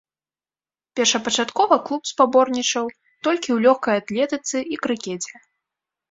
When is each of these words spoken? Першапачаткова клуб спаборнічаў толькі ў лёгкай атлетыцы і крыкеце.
Першапачаткова 0.99 1.75
клуб 1.89 2.01
спаборнічаў 2.11 2.85
толькі 3.27 3.49
ў 3.55 3.67
лёгкай 3.67 3.95
атлетыцы 4.01 4.57
і 4.77 4.81
крыкеце. 4.87 5.35